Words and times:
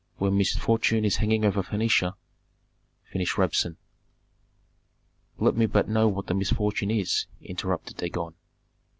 "When 0.17 0.35
misfortune 0.35 1.05
is 1.05 1.17
hanging 1.17 1.45
over 1.45 1.61
Phœnicia" 1.61 2.13
finished 3.11 3.35
Rabsun. 3.35 3.77
"Let 5.37 5.55
me 5.55 5.67
but 5.67 5.87
know 5.89 6.07
what 6.07 6.25
the 6.25 6.33
misfortune 6.33 6.89
is," 6.89 7.27
interrupted 7.39 7.97
Dagon. 7.97 8.33